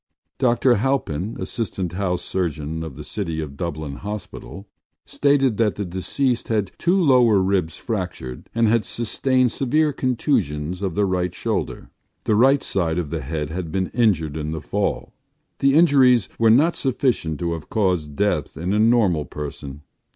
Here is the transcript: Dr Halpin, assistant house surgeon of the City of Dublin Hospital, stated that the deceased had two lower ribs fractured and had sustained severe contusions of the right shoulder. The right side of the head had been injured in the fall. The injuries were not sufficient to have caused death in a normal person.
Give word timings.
Dr 0.39 0.77
Halpin, 0.77 1.37
assistant 1.39 1.91
house 1.91 2.23
surgeon 2.23 2.81
of 2.81 2.95
the 2.95 3.03
City 3.03 3.39
of 3.39 3.55
Dublin 3.55 3.97
Hospital, 3.97 4.67
stated 5.05 5.57
that 5.57 5.75
the 5.75 5.85
deceased 5.85 6.47
had 6.47 6.71
two 6.79 6.99
lower 6.99 7.37
ribs 7.39 7.77
fractured 7.77 8.49
and 8.55 8.67
had 8.67 8.83
sustained 8.83 9.51
severe 9.51 9.93
contusions 9.93 10.81
of 10.81 10.95
the 10.95 11.05
right 11.05 11.35
shoulder. 11.35 11.91
The 12.23 12.33
right 12.35 12.63
side 12.63 12.97
of 12.97 13.11
the 13.11 13.21
head 13.21 13.51
had 13.51 13.71
been 13.71 13.89
injured 13.93 14.37
in 14.37 14.49
the 14.49 14.59
fall. 14.59 15.13
The 15.59 15.75
injuries 15.75 16.29
were 16.39 16.49
not 16.49 16.75
sufficient 16.75 17.39
to 17.41 17.53
have 17.53 17.69
caused 17.69 18.15
death 18.15 18.57
in 18.57 18.73
a 18.73 18.79
normal 18.79 19.25
person. 19.25 19.83